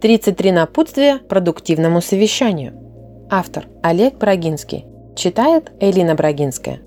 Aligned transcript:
33 0.00 0.52
напутствия 0.52 1.18
продуктивному 1.18 2.00
совещанию. 2.00 2.72
Автор 3.30 3.66
Олег 3.82 4.14
Брагинский. 4.14 4.86
Читает 5.16 5.72
Элина 5.80 6.14
Брагинская. 6.14 6.78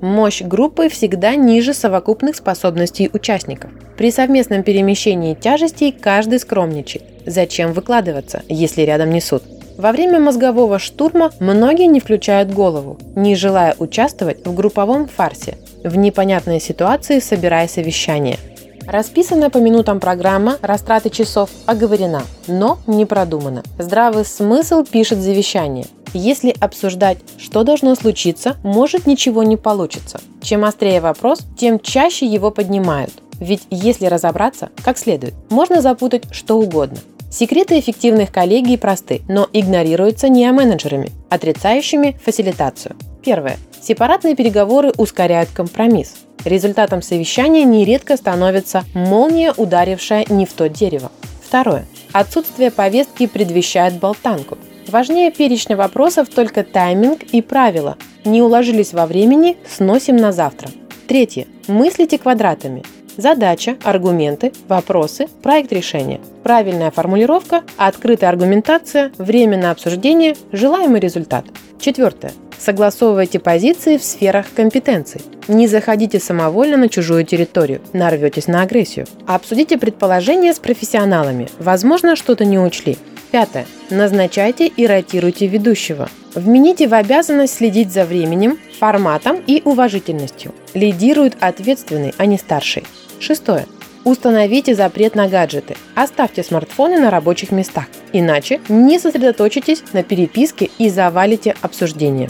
Мощь 0.00 0.42
группы 0.42 0.88
всегда 0.88 1.36
ниже 1.36 1.74
совокупных 1.74 2.34
способностей 2.34 3.08
участников. 3.12 3.70
При 3.96 4.10
совместном 4.10 4.64
перемещении 4.64 5.34
тяжестей 5.34 5.92
каждый 5.92 6.40
скромничает. 6.40 7.04
Зачем 7.24 7.72
выкладываться, 7.72 8.42
если 8.48 8.82
рядом 8.82 9.10
несут? 9.10 9.44
Во 9.78 9.92
время 9.92 10.18
мозгового 10.18 10.80
штурма 10.80 11.30
многие 11.38 11.86
не 11.86 12.00
включают 12.00 12.52
голову, 12.52 12.98
не 13.14 13.36
желая 13.36 13.76
участвовать 13.78 14.44
в 14.44 14.52
групповом 14.54 15.06
фарсе, 15.06 15.56
в 15.84 15.96
непонятной 15.96 16.60
ситуации 16.60 17.20
собирая 17.20 17.68
совещание. 17.68 18.38
Расписанная 18.86 19.50
по 19.50 19.58
минутам 19.58 20.00
программа 20.00 20.58
растраты 20.60 21.10
часов 21.10 21.50
оговорена, 21.66 22.22
но 22.46 22.78
не 22.86 23.06
продумана. 23.06 23.62
Здравый 23.78 24.24
смысл 24.24 24.84
пишет 24.84 25.18
завещание. 25.18 25.86
Если 26.12 26.54
обсуждать, 26.60 27.18
что 27.38 27.64
должно 27.64 27.94
случиться, 27.94 28.56
может 28.62 29.06
ничего 29.06 29.42
не 29.42 29.56
получится. 29.56 30.20
Чем 30.42 30.64
острее 30.64 31.00
вопрос, 31.00 31.40
тем 31.58 31.80
чаще 31.80 32.26
его 32.26 32.50
поднимают. 32.50 33.12
Ведь 33.40 33.62
если 33.70 34.06
разобраться 34.06 34.70
как 34.84 34.96
следует, 34.98 35.34
можно 35.50 35.80
запутать 35.80 36.24
что 36.30 36.58
угодно. 36.58 36.98
Секреты 37.30 37.80
эффективных 37.80 38.30
коллегий 38.30 38.76
просты, 38.76 39.22
но 39.28 39.48
игнорируются 39.52 40.28
не 40.28 40.48
менеджерами, 40.52 41.10
отрицающими 41.30 42.16
фасилитацию. 42.24 42.94
Первое. 43.24 43.56
Сепаратные 43.80 44.36
переговоры 44.36 44.92
ускоряют 44.96 45.50
компромисс. 45.50 46.14
Результатом 46.44 47.00
совещания 47.00 47.64
нередко 47.64 48.16
становится 48.16 48.84
молния, 48.94 49.54
ударившая 49.56 50.26
не 50.28 50.44
в 50.44 50.52
то 50.52 50.68
дерево. 50.68 51.10
Второе. 51.42 51.86
Отсутствие 52.12 52.70
повестки 52.70 53.26
предвещает 53.26 53.94
болтанку. 53.94 54.58
Важнее 54.88 55.30
перечня 55.30 55.76
вопросов 55.76 56.28
только 56.28 56.62
тайминг 56.62 57.22
и 57.22 57.40
правила. 57.40 57.96
Не 58.24 58.42
уложились 58.42 58.92
во 58.92 59.06
времени– 59.06 59.56
сносим 59.68 60.16
на 60.16 60.30
завтра. 60.32 60.68
Третье. 61.08 61.46
Мыслите 61.66 62.18
квадратами. 62.18 62.82
Задача, 63.16 63.76
аргументы, 63.84 64.52
вопросы, 64.68 65.28
проект 65.42 65.72
решения. 65.72 66.20
Правильная 66.42 66.90
формулировка, 66.90 67.62
открытая 67.76 68.30
аргументация, 68.30 69.12
время 69.18 69.56
на 69.56 69.70
обсуждение, 69.70 70.36
желаемый 70.52 71.00
результат. 71.00 71.46
Четвертое. 71.80 72.32
Согласовывайте 72.58 73.38
позиции 73.38 73.96
в 73.96 74.04
сферах 74.04 74.46
компетенций. 74.54 75.20
Не 75.48 75.68
заходите 75.68 76.18
самовольно 76.18 76.76
на 76.76 76.88
чужую 76.88 77.24
территорию, 77.24 77.80
нарветесь 77.92 78.46
на 78.46 78.62
агрессию. 78.62 79.06
Обсудите 79.26 79.76
предположения 79.76 80.54
с 80.54 80.58
профессионалами. 80.58 81.48
Возможно, 81.58 82.16
что-то 82.16 82.44
не 82.44 82.58
учли. 82.58 82.96
Пятое. 83.30 83.66
Назначайте 83.90 84.66
и 84.66 84.86
ротируйте 84.86 85.46
ведущего. 85.46 86.08
Вмените 86.34 86.88
в 86.88 86.94
обязанность 86.94 87.54
следить 87.54 87.92
за 87.92 88.04
временем, 88.04 88.58
форматом 88.78 89.42
и 89.46 89.60
уважительностью. 89.64 90.54
Лидирует 90.72 91.36
ответственный, 91.40 92.14
а 92.16 92.26
не 92.26 92.38
старший. 92.38 92.84
Шестое. 93.20 93.66
Установите 94.04 94.74
запрет 94.74 95.14
на 95.14 95.28
гаджеты. 95.28 95.76
Оставьте 95.94 96.42
смартфоны 96.42 97.00
на 97.00 97.10
рабочих 97.10 97.52
местах. 97.52 97.86
Иначе 98.12 98.60
не 98.68 98.98
сосредоточитесь 98.98 99.82
на 99.92 100.02
переписке 100.02 100.70
и 100.78 100.90
завалите 100.90 101.56
обсуждение. 101.62 102.28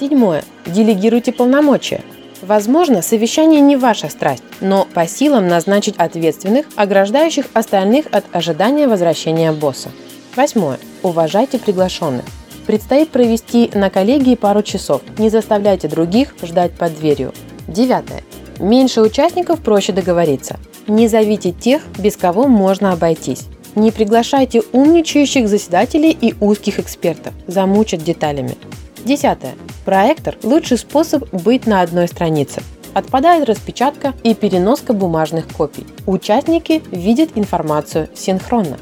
Седьмое. 0.00 0.42
Делегируйте 0.64 1.30
полномочия. 1.30 2.00
Возможно, 2.40 3.02
совещание 3.02 3.60
не 3.60 3.76
ваша 3.76 4.08
страсть, 4.08 4.42
но 4.62 4.88
по 4.94 5.06
силам 5.06 5.46
назначить 5.46 5.94
ответственных, 5.98 6.64
ограждающих 6.74 7.44
остальных 7.52 8.06
от 8.10 8.24
ожидания 8.32 8.88
возвращения 8.88 9.52
босса. 9.52 9.90
Восьмое. 10.34 10.78
Уважайте 11.02 11.58
приглашенных. 11.58 12.24
Предстоит 12.66 13.10
провести 13.10 13.70
на 13.74 13.90
коллегии 13.90 14.36
пару 14.36 14.62
часов. 14.62 15.02
Не 15.18 15.28
заставляйте 15.28 15.86
других 15.86 16.34
ждать 16.42 16.72
под 16.72 16.98
дверью. 16.98 17.34
Девятое. 17.68 18.22
Меньше 18.58 19.02
участников 19.02 19.60
проще 19.60 19.92
договориться. 19.92 20.58
Не 20.86 21.08
зовите 21.08 21.52
тех, 21.52 21.82
без 21.98 22.16
кого 22.16 22.48
можно 22.48 22.92
обойтись. 22.92 23.48
Не 23.74 23.90
приглашайте 23.90 24.62
умничающих 24.72 25.46
заседателей 25.46 26.16
и 26.18 26.34
узких 26.40 26.78
экспертов. 26.78 27.34
Замучат 27.46 28.02
деталями. 28.02 28.56
Десятое. 29.04 29.54
Проектор– 29.84 30.36
лучший 30.42 30.78
способ 30.78 31.28
быть 31.32 31.66
на 31.66 31.80
одной 31.80 32.06
странице. 32.06 32.62
Отпадает 32.92 33.48
распечатка 33.48 34.14
и 34.22 34.34
переноска 34.34 34.92
бумажных 34.92 35.48
копий. 35.48 35.86
Участники 36.06 36.82
видят 36.90 37.30
информацию 37.34 38.08
синхронно. 38.14 38.76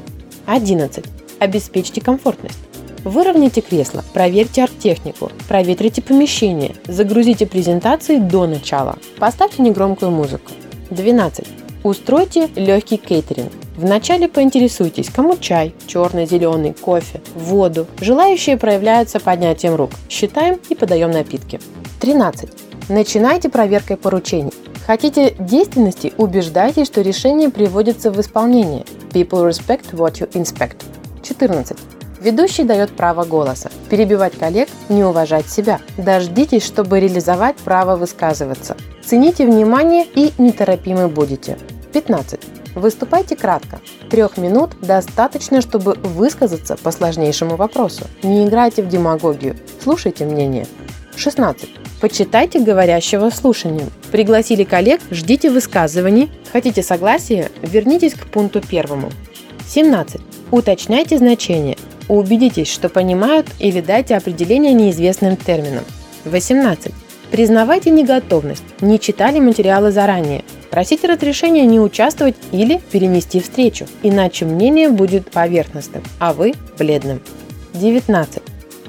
11. 0.45 1.05
Обеспечьте 1.39 2.01
комфортность. 2.01 2.59
Выровняйте 3.05 3.61
кресло, 3.61 4.03
проверьте 4.13 4.63
арт-технику, 4.63 5.31
проветрите 5.47 6.01
помещение, 6.01 6.75
загрузите 6.85 7.47
презентации 7.47 8.17
до 8.17 8.45
начала. 8.45 8.97
Поставьте 9.19 9.61
негромкую 9.61 10.11
музыку. 10.11 10.51
12. 10.89 11.47
Устройте 11.83 12.49
легкий 12.55 12.97
кейтеринг. 12.97 13.53
Вначале 13.79 14.27
поинтересуйтесь, 14.27 15.09
кому 15.09 15.37
чай, 15.37 15.73
черный, 15.87 16.25
зеленый, 16.25 16.73
кофе, 16.73 17.21
воду. 17.33 17.87
Желающие 18.01 18.57
проявляются 18.57 19.21
поднятием 19.21 19.75
рук. 19.75 19.91
Считаем 20.09 20.59
и 20.67 20.75
подаем 20.75 21.11
напитки. 21.11 21.61
13. 22.01 22.49
Начинайте 22.89 23.47
проверкой 23.47 23.95
поручений. 23.95 24.51
Хотите 24.85 25.33
действенности, 25.39 26.11
убеждайтесь, 26.17 26.87
что 26.87 26.99
решение 26.99 27.49
приводится 27.49 28.11
в 28.11 28.19
исполнение. 28.19 28.83
People 29.13 29.47
respect 29.47 29.93
what 29.93 30.15
you 30.15 30.29
inspect. 30.33 30.83
14. 31.23 31.77
Ведущий 32.19 32.65
дает 32.65 32.89
право 32.89 33.23
голоса. 33.23 33.71
Перебивать 33.89 34.37
коллег– 34.37 34.67
не 34.89 35.05
уважать 35.05 35.47
себя. 35.47 35.79
Дождитесь, 35.97 36.65
чтобы 36.65 36.99
реализовать 36.99 37.55
право 37.55 37.95
высказываться. 37.95 38.75
Цените 39.05 39.45
внимание 39.45 40.05
и 40.15 40.33
неторопимы 40.37 41.07
будете. 41.07 41.57
15. 41.93 42.58
Выступайте 42.75 43.35
кратко. 43.35 43.79
Трех 44.09 44.37
минут 44.37 44.71
достаточно, 44.81 45.61
чтобы 45.61 45.93
высказаться 45.95 46.75
по 46.77 46.91
сложнейшему 46.91 47.55
вопросу. 47.55 48.05
Не 48.23 48.47
играйте 48.47 48.83
в 48.83 48.87
демагогию. 48.87 49.55
Слушайте 49.81 50.25
мнение. 50.25 50.65
16. 51.15 51.69
Почитайте 51.99 52.59
говорящего 52.59 53.29
слушанием. 53.29 53.89
Пригласили 54.11 54.63
коллег, 54.63 55.01
ждите 55.11 55.49
высказываний. 55.49 56.31
Хотите 56.51 56.81
согласия? 56.81 57.51
Вернитесь 57.61 58.13
к 58.13 58.27
пункту 58.27 58.61
первому. 58.61 59.11
17. 59.67 60.21
Уточняйте 60.51 61.17
значение. 61.17 61.77
Убедитесь, 62.07 62.71
что 62.71 62.89
понимают 62.89 63.47
или 63.59 63.81
дайте 63.81 64.15
определение 64.15 64.73
неизвестным 64.73 65.35
терминам. 65.35 65.83
18. 66.25 66.91
Признавайте 67.31 67.91
неготовность, 67.91 68.63
не 68.81 68.99
читали 68.99 69.39
материалы 69.39 69.91
заранее. 69.91 70.43
Просите 70.71 71.07
разрешения 71.07 71.65
не 71.65 71.79
участвовать 71.79 72.35
или 72.51 72.79
перенести 72.91 73.39
встречу, 73.39 73.87
иначе 74.03 74.45
мнение 74.45 74.89
будет 74.89 75.31
поверхностным, 75.31 76.03
а 76.19 76.33
вы– 76.33 76.53
бледным. 76.77 77.21
19. 77.73 78.43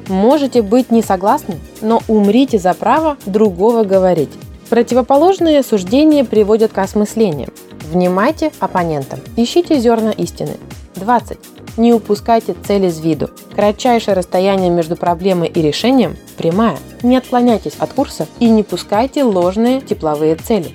Можете 0.08 0.62
быть 0.62 0.90
не 0.90 1.02
согласны, 1.02 1.58
но 1.80 2.02
умрите 2.08 2.58
за 2.58 2.74
право 2.74 3.16
другого 3.26 3.84
говорить. 3.84 4.30
Противоположные 4.68 5.62
суждения 5.62 6.24
приводят 6.24 6.72
к 6.72 6.78
осмыслению. 6.78 7.48
Внимайте 7.90 8.52
оппонентам, 8.60 9.20
ищите 9.36 9.78
зерна 9.78 10.10
истины. 10.10 10.56
20. 10.96 11.38
Не 11.76 11.94
упускайте 11.94 12.54
цель 12.66 12.86
из 12.86 13.00
виду. 13.00 13.30
Кратчайшее 13.54 14.14
расстояние 14.14 14.70
между 14.70 14.96
проблемой 14.96 15.48
и 15.48 15.62
решением– 15.62 16.16
прямая. 16.36 16.78
Не 17.02 17.16
отклоняйтесь 17.16 17.76
от 17.78 17.92
курса 17.92 18.26
и 18.38 18.48
не 18.48 18.62
пускайте 18.62 19.24
ложные 19.24 19.80
тепловые 19.80 20.34
цели. 20.36 20.74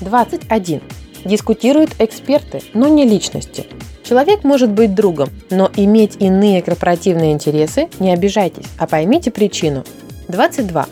21. 0.00 0.80
Дискутируют 1.24 1.90
эксперты, 1.98 2.62
но 2.74 2.88
не 2.88 3.04
личности. 3.04 3.66
Человек 4.04 4.44
может 4.44 4.70
быть 4.70 4.94
другом, 4.94 5.28
но 5.50 5.70
иметь 5.76 6.16
иные 6.18 6.62
корпоративные 6.62 7.32
интересы 7.32 7.88
не 7.98 8.12
обижайтесь, 8.12 8.66
а 8.78 8.86
поймите 8.86 9.30
причину. 9.30 9.84
22. 10.28 10.86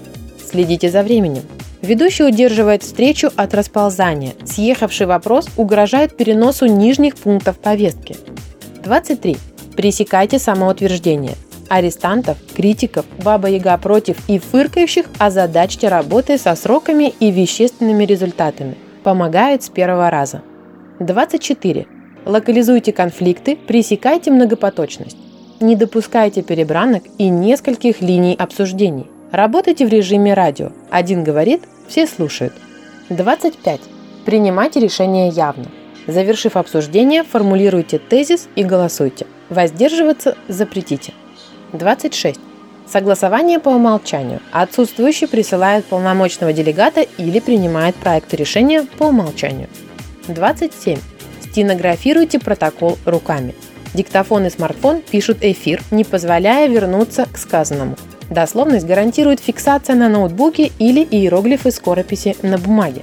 Следите 0.45 0.91
за 0.91 1.03
временем. 1.03 1.43
Ведущий 1.83 2.25
удерживает 2.25 2.83
встречу 2.83 3.31
от 3.37 3.55
расползания. 3.55 4.35
Съехавший 4.45 5.07
вопрос 5.07 5.49
угрожает 5.57 6.17
переносу 6.17 6.67
нижних 6.67 7.17
пунктов 7.17 7.59
повестки. 7.59 8.17
23. 8.85 9.37
Пресекайте 9.77 10.39
самоутверждение. 10.39 11.35
Арестантов, 11.69 12.39
критиков, 12.55 13.05
баба-яга 13.23 13.77
против 13.79 14.17
и 14.29 14.39
фыркающих 14.39 15.07
озадачьте 15.19 15.89
работой 15.89 16.39
со 16.39 16.55
сроками 16.55 17.15
и 17.19 17.31
вещественными 17.31 18.05
результатами. 18.05 18.77
Помогает 19.07 19.63
с 19.63 19.69
первого 19.69 20.11
раза. 20.11 20.43
24. 20.99 21.87
Локализуйте 22.25 22.93
конфликты, 22.93 23.55
пресекайте 23.55 24.33
многопоточность. 24.33 25.17
Не 25.61 25.77
допускайте 25.77 26.43
перебранок 26.43 27.05
и 27.17 27.29
нескольких 27.29 28.01
линий 28.01 28.35
обсуждений. 28.35 29.07
Работайте 29.31 29.87
в 29.87 29.91
режиме 29.91 30.35
радио. 30.35 30.73
Один 30.91 31.23
говорит, 31.23 31.63
все 31.87 32.09
слушают. 32.09 32.55
25. 33.09 33.81
Принимайте 34.25 34.81
решения 34.81 35.29
явно. 35.29 35.67
Завершив 36.09 36.57
обсуждение, 36.57 37.23
формулируйте 37.23 38.01
тезис 38.01 38.49
и 38.57 38.65
голосуйте. 38.65 39.29
Воздерживаться 39.51 40.37
запретите. 40.49 41.13
26. 41.73 42.41
Согласование 42.91 43.59
по 43.59 43.71
умолчанию. 43.71 44.41
Отсутствующий 44.53 45.27
присылает 45.27 45.85
полномочного 45.87 46.53
делегата 46.53 47.01
или 47.03 47.41
принимает 47.41 47.97
проект 47.97 48.33
решения 48.33 48.87
по 48.99 49.05
умолчанию. 49.05 49.69
27. 50.29 50.99
Стенографируйте 51.43 52.39
протокол 52.39 52.99
руками. 53.05 53.55
Диктофон 53.95 54.47
и 54.47 54.51
смартфон 54.51 55.01
пишут 55.01 55.39
эфир, 55.41 55.83
не 55.91 56.05
позволяя 56.05 56.69
вернуться 56.69 57.27
к 57.31 57.39
сказанному. 57.39 57.97
Дословность 58.31 58.87
гарантирует 58.87 59.41
фиксация 59.41 59.97
на 59.97 60.09
ноутбуке 60.09 60.71
или 60.79 61.01
иероглифы 61.03 61.71
скорописи 61.71 62.37
на 62.43 62.59
бумаге. 62.59 63.03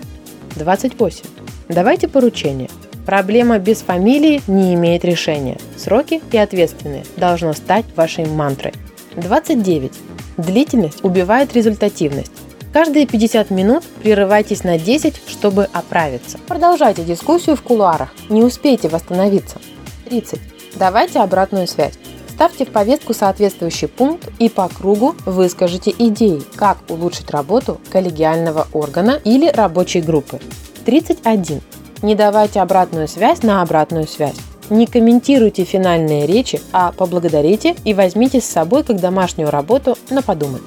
28. 0.56 1.26
Давайте 1.70 2.08
поручение. 2.08 2.70
Проблема 3.06 3.58
без 3.58 3.82
фамилии 3.82 4.42
не 4.48 4.74
имеет 4.76 5.04
решения. 5.04 5.58
Сроки 5.78 6.22
и 6.32 6.38
ответственные 6.38 7.06
должно 7.18 7.54
стать 7.54 7.86
вашей 7.96 8.26
мантрой. 8.26 8.74
29. 9.16 9.92
Длительность 10.38 11.04
убивает 11.04 11.54
результативность. 11.54 12.32
Каждые 12.74 13.06
50 13.06 13.52
минут 13.52 13.84
прерывайтесь 14.02 14.64
на 14.64 14.80
10, 14.80 15.22
чтобы 15.28 15.66
оправиться. 15.72 16.40
Продолжайте 16.48 17.04
дискуссию 17.04 17.56
в 17.56 17.62
кулуарах. 17.62 18.10
Не 18.30 18.44
успейте 18.44 18.90
восстановиться. 18.90 19.60
30. 20.06 20.40
Давайте 20.76 21.20
обратную 21.20 21.68
связь. 21.68 21.94
Ставьте 22.30 22.66
в 22.66 22.70
повестку 22.70 23.14
соответствующий 23.14 23.88
пункт 23.88 24.28
и 24.40 24.50
по 24.50 24.68
кругу 24.68 25.16
выскажите 25.26 25.94
идеи, 25.98 26.42
как 26.56 26.80
улучшить 26.90 27.30
работу 27.30 27.80
коллегиального 27.92 28.68
органа 28.74 29.20
или 29.24 29.48
рабочей 29.50 30.02
группы. 30.02 30.40
31. 30.86 31.62
Не 32.02 32.16
давайте 32.16 32.60
обратную 32.60 33.08
связь 33.08 33.44
на 33.44 33.62
обратную 33.62 34.08
связь. 34.08 34.36
Не 34.70 34.88
комментируйте 34.88 35.64
финальные 35.64 36.26
речи, 36.26 36.62
а 36.72 36.92
поблагодарите 36.92 37.76
и 37.84 37.94
возьмите 37.94 38.40
с 38.40 38.46
собой 38.46 38.84
как 38.84 39.00
домашнюю 39.00 39.50
работу 39.50 39.98
на 40.10 40.22
подумать. 40.22 40.64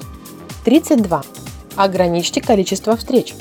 32. 0.65 1.23
Ограничьте 1.75 2.41
количество 2.41 2.95
встреч. 2.95 3.33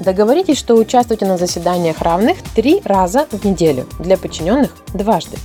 Договоритесь, 0.00 0.58
что 0.58 0.74
участвуйте 0.74 1.26
на 1.26 1.38
заседаниях 1.38 2.00
равных 2.00 2.38
три 2.54 2.80
раза 2.84 3.26
в 3.30 3.44
неделю, 3.44 3.86
для 4.00 4.16
подчиненных– 4.16 4.72
дважды. 4.94 5.36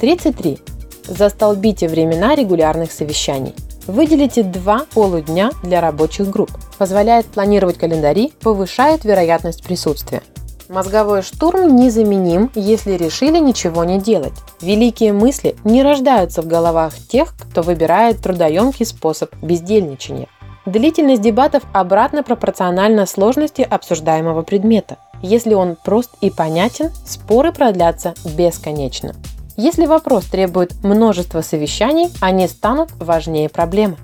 33. 0.00 0.58
Застолбите 1.06 1.88
времена 1.88 2.34
регулярных 2.34 2.92
совещаний. 2.92 3.54
Выделите 3.86 4.42
два 4.42 4.84
полудня 4.92 5.50
для 5.62 5.80
рабочих 5.80 6.28
групп. 6.28 6.50
Позволяет 6.76 7.26
планировать 7.26 7.78
календари, 7.78 8.32
повышает 8.40 9.04
вероятность 9.04 9.64
присутствия. 9.64 10.22
Мозговой 10.68 11.22
штурм 11.22 11.76
незаменим, 11.76 12.50
если 12.54 12.92
решили 12.92 13.38
ничего 13.38 13.84
не 13.84 13.98
делать. 13.98 14.34
Великие 14.60 15.14
мысли 15.14 15.56
не 15.64 15.82
рождаются 15.82 16.42
в 16.42 16.46
головах 16.46 16.94
тех, 16.94 17.34
кто 17.38 17.62
выбирает 17.62 18.20
трудоемкий 18.20 18.84
способ 18.84 19.34
бездельничания. 19.40 20.28
Длительность 20.66 21.22
дебатов 21.22 21.62
обратно 21.72 22.22
пропорциональна 22.22 23.06
сложности 23.06 23.62
обсуждаемого 23.62 24.42
предмета. 24.42 24.98
Если 25.22 25.54
он 25.54 25.74
прост 25.82 26.10
и 26.20 26.30
понятен, 26.30 26.90
споры 27.06 27.50
продлятся 27.52 28.12
бесконечно. 28.36 29.14
Если 29.56 29.86
вопрос 29.86 30.26
требует 30.26 30.84
множества 30.84 31.40
совещаний, 31.40 32.10
они 32.20 32.46
станут 32.46 32.90
важнее 33.00 33.48
проблемы. 33.48 33.96